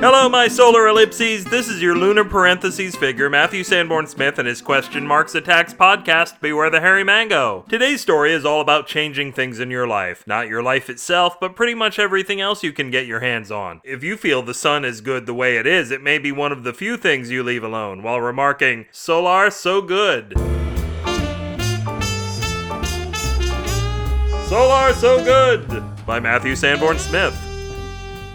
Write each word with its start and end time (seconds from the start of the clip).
Hello, 0.00 0.28
my 0.28 0.46
solar 0.46 0.86
ellipses. 0.86 1.44
This 1.44 1.68
is 1.68 1.82
your 1.82 1.96
lunar 1.96 2.24
parentheses 2.24 2.94
figure, 2.94 3.28
Matthew 3.28 3.64
Sanborn 3.64 4.06
Smith, 4.06 4.38
and 4.38 4.46
his 4.46 4.62
question 4.62 5.04
marks 5.04 5.34
attacks 5.34 5.74
podcast, 5.74 6.40
Beware 6.40 6.70
the 6.70 6.78
Hairy 6.78 7.02
Mango. 7.02 7.64
Today's 7.68 8.00
story 8.00 8.32
is 8.32 8.44
all 8.44 8.60
about 8.60 8.86
changing 8.86 9.32
things 9.32 9.58
in 9.58 9.72
your 9.72 9.88
life. 9.88 10.24
Not 10.24 10.46
your 10.46 10.62
life 10.62 10.88
itself, 10.88 11.40
but 11.40 11.56
pretty 11.56 11.74
much 11.74 11.98
everything 11.98 12.40
else 12.40 12.62
you 12.62 12.72
can 12.72 12.92
get 12.92 13.08
your 13.08 13.18
hands 13.18 13.50
on. 13.50 13.80
If 13.82 14.04
you 14.04 14.16
feel 14.16 14.40
the 14.40 14.54
sun 14.54 14.84
is 14.84 15.00
good 15.00 15.26
the 15.26 15.34
way 15.34 15.56
it 15.56 15.66
is, 15.66 15.90
it 15.90 16.00
may 16.00 16.18
be 16.18 16.30
one 16.30 16.52
of 16.52 16.62
the 16.62 16.72
few 16.72 16.96
things 16.96 17.32
you 17.32 17.42
leave 17.42 17.64
alone, 17.64 18.04
while 18.04 18.20
remarking, 18.20 18.86
Solar 18.92 19.50
so 19.50 19.82
good. 19.82 20.38
Solar 24.46 24.92
So 24.92 25.24
Good 25.24 26.06
by 26.06 26.20
Matthew 26.20 26.54
Sanborn 26.54 27.00
Smith. 27.00 27.47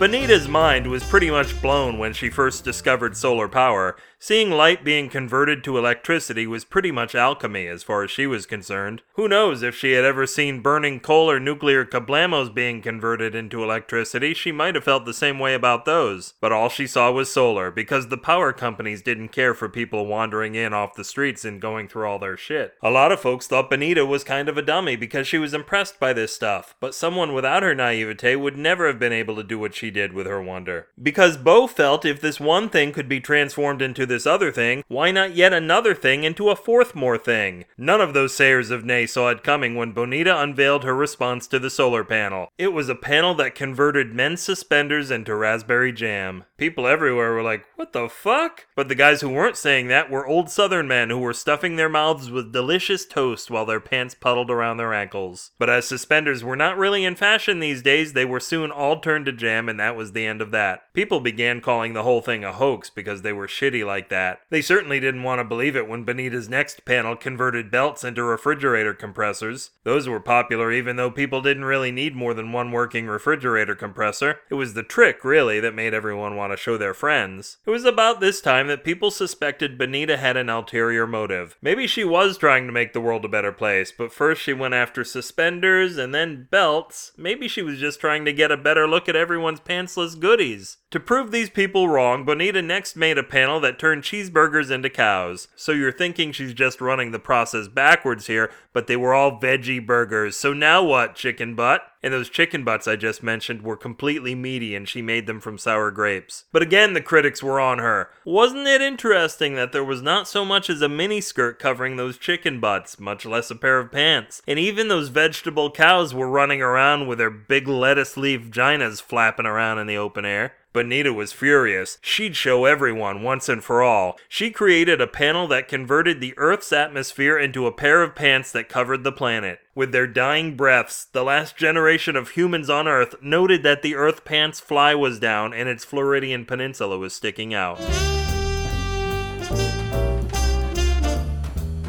Bonita's 0.00 0.48
mind 0.48 0.86
was 0.86 1.04
pretty 1.04 1.30
much 1.30 1.60
blown 1.60 1.98
when 1.98 2.14
she 2.14 2.30
first 2.30 2.64
discovered 2.64 3.14
solar 3.14 3.50
power. 3.50 3.98
Seeing 4.18 4.50
light 4.50 4.82
being 4.84 5.08
converted 5.08 5.62
to 5.64 5.78
electricity 5.78 6.46
was 6.46 6.64
pretty 6.64 6.90
much 6.90 7.14
alchemy 7.14 7.66
as 7.66 7.82
far 7.82 8.02
as 8.04 8.10
she 8.10 8.26
was 8.26 8.44
concerned. 8.44 9.02
Who 9.14 9.28
knows 9.28 9.62
if 9.62 9.74
she 9.74 9.92
had 9.92 10.04
ever 10.04 10.26
seen 10.26 10.60
burning 10.60 11.00
coal 11.00 11.30
or 11.30 11.40
nuclear 11.40 11.84
kablamos 11.86 12.52
being 12.52 12.82
converted 12.82 13.34
into 13.34 13.62
electricity, 13.62 14.32
she 14.34 14.52
might 14.52 14.74
have 14.74 14.84
felt 14.84 15.04
the 15.06 15.14
same 15.14 15.38
way 15.38 15.54
about 15.54 15.86
those. 15.86 16.34
But 16.40 16.52
all 16.52 16.68
she 16.68 16.86
saw 16.86 17.10
was 17.12 17.30
solar, 17.30 17.70
because 17.70 18.08
the 18.08 18.18
power 18.18 18.52
companies 18.52 19.00
didn't 19.00 19.28
care 19.28 19.54
for 19.54 19.70
people 19.70 20.06
wandering 20.06 20.54
in 20.54 20.74
off 20.74 20.94
the 20.94 21.04
streets 21.04 21.44
and 21.44 21.60
going 21.60 21.88
through 21.88 22.06
all 22.06 22.18
their 22.18 22.36
shit. 22.36 22.74
A 22.82 22.90
lot 22.90 23.12
of 23.12 23.20
folks 23.20 23.46
thought 23.46 23.70
Bonita 23.70 24.04
was 24.04 24.24
kind 24.24 24.48
of 24.50 24.58
a 24.58 24.62
dummy 24.62 24.96
because 24.96 25.26
she 25.26 25.38
was 25.38 25.54
impressed 25.54 25.98
by 25.98 26.12
this 26.12 26.34
stuff, 26.34 26.74
but 26.80 26.94
someone 26.94 27.32
without 27.32 27.62
her 27.62 27.74
naivete 27.74 28.36
would 28.36 28.56
never 28.56 28.86
have 28.86 28.98
been 28.98 29.12
able 29.12 29.36
to 29.36 29.42
do 29.42 29.58
what 29.58 29.74
she 29.74 29.89
did 29.90 30.12
with 30.12 30.26
her 30.26 30.42
wonder. 30.42 30.88
Because 31.00 31.36
Bo 31.36 31.66
felt 31.66 32.04
if 32.04 32.20
this 32.20 32.40
one 32.40 32.68
thing 32.68 32.92
could 32.92 33.08
be 33.08 33.20
transformed 33.20 33.82
into 33.82 34.06
this 34.06 34.26
other 34.26 34.52
thing, 34.52 34.84
why 34.88 35.10
not 35.10 35.34
yet 35.34 35.52
another 35.52 35.94
thing 35.94 36.24
into 36.24 36.50
a 36.50 36.56
fourth 36.56 36.94
more 36.94 37.18
thing? 37.18 37.64
None 37.76 38.00
of 38.00 38.14
those 38.14 38.34
sayers 38.34 38.70
of 38.70 38.84
nay 38.84 39.06
saw 39.06 39.28
it 39.28 39.42
coming 39.42 39.74
when 39.74 39.92
Bonita 39.92 40.40
unveiled 40.40 40.84
her 40.84 40.94
response 40.94 41.46
to 41.48 41.58
the 41.58 41.70
solar 41.70 42.04
panel. 42.04 42.48
It 42.58 42.68
was 42.68 42.88
a 42.88 42.94
panel 42.94 43.34
that 43.34 43.54
converted 43.54 44.14
men's 44.14 44.40
suspenders 44.40 45.10
into 45.10 45.34
raspberry 45.34 45.92
jam. 45.92 46.44
People 46.56 46.86
everywhere 46.86 47.32
were 47.32 47.42
like, 47.42 47.64
what 47.76 47.92
the 47.92 48.08
fuck? 48.08 48.66
But 48.76 48.88
the 48.88 48.94
guys 48.94 49.20
who 49.20 49.30
weren't 49.30 49.56
saying 49.56 49.88
that 49.88 50.10
were 50.10 50.26
old 50.26 50.50
southern 50.50 50.86
men 50.86 51.10
who 51.10 51.18
were 51.18 51.32
stuffing 51.32 51.76
their 51.76 51.88
mouths 51.88 52.30
with 52.30 52.52
delicious 52.52 53.06
toast 53.06 53.50
while 53.50 53.64
their 53.64 53.80
pants 53.80 54.14
puddled 54.14 54.50
around 54.50 54.76
their 54.76 54.92
ankles. 54.92 55.52
But 55.58 55.70
as 55.70 55.88
suspenders 55.88 56.44
were 56.44 56.56
not 56.56 56.76
really 56.76 57.04
in 57.04 57.16
fashion 57.16 57.60
these 57.60 57.82
days, 57.82 58.12
they 58.12 58.24
were 58.24 58.40
soon 58.40 58.70
all 58.70 59.00
turned 59.00 59.26
to 59.26 59.32
jam, 59.32 59.68
and 59.68 59.79
that 59.80 59.96
was 59.96 60.12
the 60.12 60.26
end 60.26 60.40
of 60.40 60.50
that. 60.50 60.92
People 60.92 61.20
began 61.20 61.60
calling 61.60 61.92
the 61.92 62.02
whole 62.02 62.20
thing 62.20 62.44
a 62.44 62.52
hoax 62.52 62.90
because 62.90 63.22
they 63.22 63.32
were 63.32 63.46
shitty 63.46 63.84
like 63.84 64.08
that. 64.10 64.40
They 64.50 64.60
certainly 64.60 65.00
didn't 65.00 65.22
want 65.22 65.40
to 65.40 65.44
believe 65.44 65.74
it 65.74 65.88
when 65.88 66.04
Bonita's 66.04 66.48
next 66.48 66.84
panel 66.84 67.16
converted 67.16 67.70
belts 67.70 68.04
into 68.04 68.22
refrigerator 68.22 68.94
compressors. 68.94 69.70
Those 69.84 70.08
were 70.08 70.20
popular 70.20 70.70
even 70.70 70.96
though 70.96 71.10
people 71.10 71.40
didn't 71.40 71.64
really 71.64 71.90
need 71.90 72.14
more 72.14 72.34
than 72.34 72.52
one 72.52 72.72
working 72.72 73.06
refrigerator 73.06 73.74
compressor. 73.74 74.40
It 74.50 74.54
was 74.54 74.74
the 74.74 74.82
trick, 74.82 75.24
really, 75.24 75.60
that 75.60 75.74
made 75.74 75.94
everyone 75.94 76.36
want 76.36 76.52
to 76.52 76.56
show 76.56 76.76
their 76.76 76.94
friends. 76.94 77.58
It 77.64 77.70
was 77.70 77.84
about 77.84 78.20
this 78.20 78.40
time 78.40 78.66
that 78.68 78.84
people 78.84 79.10
suspected 79.10 79.78
Bonita 79.78 80.16
had 80.16 80.36
an 80.36 80.48
ulterior 80.48 81.06
motive. 81.06 81.56
Maybe 81.62 81.86
she 81.86 82.04
was 82.04 82.36
trying 82.36 82.66
to 82.66 82.72
make 82.72 82.92
the 82.92 83.00
world 83.00 83.24
a 83.24 83.28
better 83.28 83.52
place, 83.52 83.92
but 83.96 84.12
first 84.12 84.42
she 84.42 84.52
went 84.52 84.74
after 84.74 85.04
suspenders 85.04 85.96
and 85.96 86.14
then 86.14 86.48
belts. 86.50 87.12
Maybe 87.16 87.48
she 87.48 87.62
was 87.62 87.78
just 87.78 88.00
trying 88.00 88.24
to 88.24 88.32
get 88.32 88.52
a 88.52 88.56
better 88.56 88.86
look 88.86 89.08
at 89.08 89.16
everyone's 89.16 89.60
pantsless 89.70 90.18
goodies. 90.18 90.78
To 90.90 90.98
prove 90.98 91.30
these 91.30 91.50
people 91.50 91.88
wrong, 91.88 92.24
Bonita 92.24 92.60
next 92.62 92.96
made 92.96 93.16
a 93.16 93.22
panel 93.22 93.60
that 93.60 93.78
turned 93.78 94.02
cheeseburgers 94.02 94.72
into 94.72 94.90
cows. 94.90 95.46
So 95.54 95.70
you're 95.70 95.92
thinking 95.92 96.32
she's 96.32 96.52
just 96.52 96.80
running 96.80 97.12
the 97.12 97.20
process 97.20 97.68
backwards 97.68 98.26
here, 98.26 98.50
but 98.72 98.88
they 98.88 98.96
were 98.96 99.14
all 99.14 99.40
veggie 99.40 99.86
burgers. 99.86 100.36
So 100.36 100.52
now 100.52 100.82
what, 100.82 101.14
chicken 101.14 101.54
butt? 101.54 101.82
And 102.02 102.12
those 102.12 102.28
chicken 102.28 102.64
butts 102.64 102.88
I 102.88 102.96
just 102.96 103.22
mentioned 103.22 103.62
were 103.62 103.76
completely 103.76 104.34
meaty 104.34 104.74
and 104.74 104.88
she 104.88 105.00
made 105.00 105.28
them 105.28 105.38
from 105.38 105.58
sour 105.58 105.92
grapes. 105.92 106.46
But 106.50 106.62
again, 106.62 106.94
the 106.94 107.00
critics 107.00 107.40
were 107.40 107.60
on 107.60 107.78
her. 107.78 108.10
Wasn't 108.24 108.66
it 108.66 108.80
interesting 108.80 109.54
that 109.54 109.70
there 109.70 109.84
was 109.84 110.02
not 110.02 110.26
so 110.26 110.44
much 110.44 110.68
as 110.68 110.82
a 110.82 110.88
miniskirt 110.88 111.60
covering 111.60 111.96
those 111.96 112.18
chicken 112.18 112.58
butts, 112.58 112.98
much 112.98 113.24
less 113.24 113.48
a 113.48 113.54
pair 113.54 113.78
of 113.78 113.92
pants? 113.92 114.42
And 114.48 114.58
even 114.58 114.88
those 114.88 115.08
vegetable 115.08 115.70
cows 115.70 116.12
were 116.12 116.28
running 116.28 116.62
around 116.62 117.06
with 117.06 117.18
their 117.18 117.30
big 117.30 117.68
lettuce 117.68 118.16
leaf 118.16 118.50
ginas 118.50 119.00
flapping 119.00 119.46
around 119.46 119.78
in 119.78 119.86
the 119.86 119.96
open 119.96 120.24
air. 120.24 120.54
Bonita 120.72 121.12
was 121.12 121.32
furious. 121.32 121.98
She'd 122.00 122.36
show 122.36 122.64
everyone 122.64 123.22
once 123.22 123.48
and 123.48 123.62
for 123.62 123.82
all. 123.82 124.18
She 124.28 124.50
created 124.50 125.00
a 125.00 125.06
panel 125.06 125.48
that 125.48 125.66
converted 125.66 126.20
the 126.20 126.34
Earth's 126.36 126.72
atmosphere 126.72 127.36
into 127.36 127.66
a 127.66 127.72
pair 127.72 128.02
of 128.02 128.14
pants 128.14 128.52
that 128.52 128.68
covered 128.68 129.02
the 129.02 129.10
planet. 129.10 129.58
With 129.74 129.90
their 129.90 130.06
dying 130.06 130.56
breaths, 130.56 131.06
the 131.06 131.24
last 131.24 131.56
generation 131.56 132.14
of 132.14 132.30
humans 132.30 132.70
on 132.70 132.86
Earth 132.86 133.16
noted 133.20 133.62
that 133.64 133.82
the 133.82 133.96
Earth 133.96 134.24
pants 134.24 134.60
fly 134.60 134.94
was 134.94 135.18
down 135.18 135.52
and 135.52 135.68
its 135.68 135.84
Floridian 135.84 136.44
peninsula 136.44 136.98
was 136.98 137.14
sticking 137.14 137.52
out. 137.52 137.80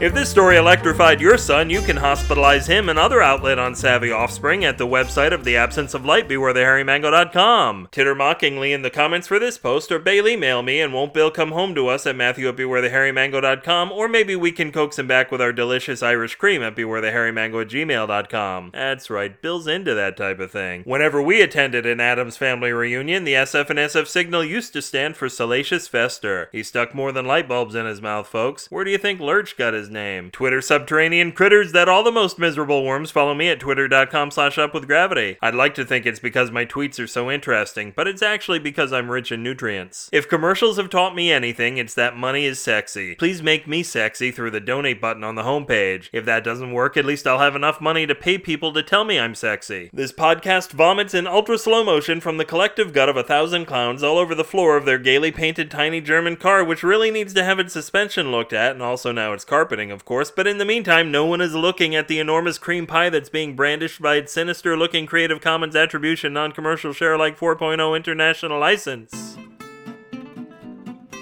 If 0.01 0.15
this 0.15 0.31
story 0.31 0.57
electrified 0.57 1.21
your 1.21 1.37
son, 1.37 1.69
you 1.69 1.79
can 1.79 1.95
hospitalize 1.95 2.65
him 2.65 2.89
and 2.89 2.97
other 2.97 3.21
outlet 3.21 3.59
on 3.59 3.75
Savvy 3.75 4.09
Offspring 4.11 4.65
at 4.65 4.79
the 4.79 4.87
website 4.87 5.31
of 5.31 5.43
The 5.43 5.55
Absence 5.55 5.93
of 5.93 6.05
Light, 6.05 6.27
BewareTheHairyMango.com. 6.27 7.89
Titter 7.91 8.15
mockingly 8.15 8.73
in 8.73 8.81
the 8.81 8.89
comments 8.89 9.27
for 9.27 9.37
this 9.37 9.59
post, 9.59 9.91
or 9.91 9.99
Bailey 9.99 10.35
mail 10.35 10.63
me 10.63 10.81
and 10.81 10.91
won't 10.91 11.13
Bill 11.13 11.29
come 11.29 11.51
home 11.51 11.75
to 11.75 11.87
us 11.87 12.07
at 12.07 12.15
Matthew 12.15 12.49
at 12.49 12.55
BewareTheHairyMango.com, 12.55 13.91
or 13.91 14.07
maybe 14.07 14.35
we 14.35 14.51
can 14.51 14.71
coax 14.71 14.97
him 14.97 15.05
back 15.05 15.31
with 15.31 15.39
our 15.39 15.53
delicious 15.53 16.01
Irish 16.01 16.33
cream 16.33 16.63
at 16.63 16.75
BewareTheHairyMango 16.75 17.61
at 17.61 17.69
gmail.com. 17.69 18.71
That's 18.73 19.11
right, 19.11 19.39
Bill's 19.39 19.67
into 19.67 19.93
that 19.93 20.17
type 20.17 20.39
of 20.39 20.49
thing. 20.49 20.81
Whenever 20.81 21.21
we 21.21 21.43
attended 21.43 21.85
an 21.85 21.99
Addams 21.99 22.37
family 22.37 22.71
reunion, 22.71 23.23
the 23.23 23.33
SF 23.35 23.69
and 23.69 23.77
SF 23.77 24.07
signal 24.07 24.43
used 24.43 24.73
to 24.73 24.81
stand 24.81 25.15
for 25.15 25.29
Salacious 25.29 25.87
Fester. 25.87 26.49
He 26.51 26.63
stuck 26.63 26.95
more 26.95 27.11
than 27.11 27.27
light 27.27 27.47
bulbs 27.47 27.75
in 27.75 27.85
his 27.85 28.01
mouth, 28.01 28.25
folks. 28.25 28.65
Where 28.71 28.83
do 28.83 28.89
you 28.89 28.97
think 28.97 29.19
Lurch 29.19 29.55
got 29.55 29.75
his 29.75 29.90
name. 29.91 30.31
Twitter 30.31 30.61
subterranean 30.61 31.31
critters 31.31 31.71
that 31.73 31.89
all 31.89 32.03
the 32.03 32.11
most 32.11 32.39
miserable 32.39 32.83
worms 32.83 33.11
follow 33.11 33.33
me 33.33 33.49
at 33.49 33.59
twitter.com 33.59 34.31
slash 34.31 34.57
up 34.57 34.73
with 34.73 34.87
gravity. 34.87 35.37
I'd 35.41 35.55
like 35.55 35.75
to 35.75 35.85
think 35.85 36.05
it's 36.05 36.19
because 36.19 36.49
my 36.49 36.65
tweets 36.65 36.99
are 36.99 37.07
so 37.07 37.29
interesting, 37.29 37.93
but 37.95 38.07
it's 38.07 38.21
actually 38.21 38.59
because 38.59 38.91
I'm 38.93 39.11
rich 39.11 39.31
in 39.31 39.43
nutrients. 39.43 40.09
If 40.11 40.29
commercials 40.29 40.77
have 40.77 40.89
taught 40.89 41.15
me 41.15 41.31
anything, 41.31 41.77
it's 41.77 41.93
that 41.93 42.15
money 42.15 42.45
is 42.45 42.59
sexy. 42.59 43.15
Please 43.15 43.43
make 43.43 43.67
me 43.67 43.83
sexy 43.83 44.31
through 44.31 44.51
the 44.51 44.59
donate 44.59 45.01
button 45.01 45.23
on 45.23 45.35
the 45.35 45.43
homepage. 45.43 46.09
If 46.13 46.25
that 46.25 46.43
doesn't 46.43 46.71
work, 46.71 46.97
at 46.97 47.05
least 47.05 47.27
I'll 47.27 47.39
have 47.39 47.55
enough 47.55 47.81
money 47.81 48.07
to 48.07 48.15
pay 48.15 48.37
people 48.37 48.71
to 48.73 48.83
tell 48.83 49.03
me 49.03 49.19
I'm 49.19 49.35
sexy. 49.35 49.89
This 49.91 50.13
podcast 50.13 50.71
vomits 50.71 51.13
in 51.13 51.27
ultra 51.27 51.57
slow 51.57 51.83
motion 51.83 52.21
from 52.21 52.37
the 52.37 52.45
collective 52.45 52.93
gut 52.93 53.09
of 53.09 53.17
a 53.17 53.23
thousand 53.23 53.65
clowns 53.65 54.03
all 54.03 54.17
over 54.17 54.33
the 54.35 54.43
floor 54.43 54.77
of 54.77 54.85
their 54.85 54.99
gaily 54.99 55.31
painted 55.31 55.69
tiny 55.71 56.01
German 56.01 56.35
car, 56.35 56.63
which 56.63 56.83
really 56.83 57.11
needs 57.11 57.33
to 57.33 57.43
have 57.43 57.59
its 57.59 57.73
suspension 57.73 58.31
looked 58.31 58.53
at, 58.53 58.71
and 58.71 58.81
also 58.81 59.11
now 59.11 59.33
its 59.33 59.43
carpeting 59.43 59.80
of 59.89 60.03
course, 60.05 60.29
but 60.29 60.45
in 60.45 60.57
the 60.57 60.65
meantime, 60.65 61.11
no 61.11 61.25
one 61.25 61.39
is 61.39 61.55
looking 61.55 61.95
at 61.95 62.09
the 62.09 62.19
enormous 62.19 62.57
cream 62.57 62.85
pie 62.85 63.09
that's 63.09 63.29
being 63.29 63.55
brandished 63.55 64.01
by 64.01 64.17
its 64.17 64.33
sinister 64.33 64.77
looking 64.77 65.05
Creative 65.05 65.39
Commons 65.39 65.75
Attribution 65.75 66.33
Non 66.33 66.51
Commercial 66.51 66.91
Share 66.91 67.13
Alike 67.13 67.39
4.0 67.39 67.95
International 67.95 68.59
License. 68.59 69.37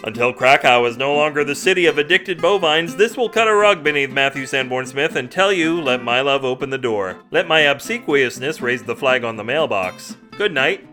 Until 0.03 0.34
Krakow 0.34 0.86
is 0.86 0.98
no 0.98 1.14
longer 1.14 1.44
the 1.44 1.53
city 1.53 1.86
of 1.86 1.98
addicted 1.98 2.42
bovines, 2.42 2.96
this 2.96 3.16
will 3.16 3.30
cut 3.30 3.48
a 3.48 3.53
rug 3.53 3.84
beneath 3.84 4.09
Matthew 4.09 4.46
Sanborn 4.46 4.86
Smith 4.86 5.16
and 5.16 5.30
tell 5.30 5.53
you, 5.53 5.80
let 5.80 6.03
my 6.03 6.22
love 6.22 6.44
open 6.44 6.69
the 6.69 6.78
door. 6.78 7.18
Let 7.31 7.48
my 7.48 7.59
obsequiousness 7.62 8.62
raise 8.62 8.84
the 8.84 8.96
flag 8.96 9.24
on 9.24 9.36
the 9.36 9.44
mailbox. 9.44 10.18
Good 10.38 10.53
night. 10.53 10.88